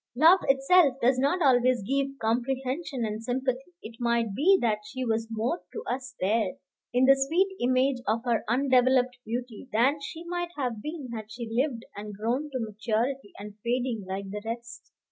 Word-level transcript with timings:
Love 0.15 0.39
itself 0.47 0.95
does 0.99 1.19
not 1.19 1.43
always 1.43 1.83
give 1.83 2.17
comprehension 2.19 3.05
and 3.05 3.23
sympathy. 3.23 3.75
It 3.83 3.97
might 3.99 4.33
be 4.33 4.57
that 4.59 4.79
she 4.83 5.05
was 5.05 5.27
more 5.29 5.61
to 5.73 5.83
us 5.83 6.15
there, 6.19 6.55
in 6.91 7.05
the 7.05 7.13
sweet 7.13 7.55
image 7.59 8.01
of 8.07 8.23
her 8.25 8.43
undeveloped 8.49 9.19
beauty, 9.23 9.69
than 9.71 10.01
she 10.01 10.23
might 10.23 10.49
have 10.57 10.81
been 10.81 11.09
had 11.13 11.31
she 11.31 11.47
lived 11.51 11.83
and 11.95 12.15
grown 12.17 12.49
to 12.49 12.59
maturity 12.61 13.31
and 13.37 13.59
fading, 13.63 14.03
like 14.09 14.27
the 14.31 14.41
rest. 14.43 14.91